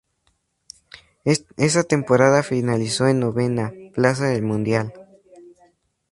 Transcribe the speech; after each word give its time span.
Esa 1.57 1.83
temporada 1.83 2.41
finalizó 2.41 3.05
en 3.07 3.19
novena 3.19 3.71
plaza 3.93 4.33
el 4.33 4.41
Mundial. 4.41 4.95